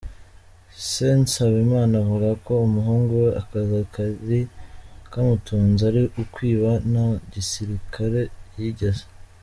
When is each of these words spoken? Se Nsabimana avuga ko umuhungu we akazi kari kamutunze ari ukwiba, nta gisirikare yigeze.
Se 0.89 1.05
Nsabimana 1.21 1.93
avuga 2.03 2.29
ko 2.45 2.51
umuhungu 2.67 3.11
we 3.23 3.29
akazi 3.41 3.79
kari 3.93 4.39
kamutunze 5.11 5.81
ari 5.91 6.03
ukwiba, 6.21 6.71
nta 6.91 7.07
gisirikare 7.33 8.21
yigeze. 8.57 9.03